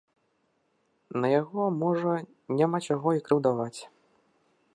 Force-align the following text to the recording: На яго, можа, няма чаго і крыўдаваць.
На 1.21 1.27
яго, 1.41 1.61
можа, 1.83 2.13
няма 2.61 2.77
чаго 2.89 3.09
і 3.19 3.23
крыўдаваць. 3.29 3.79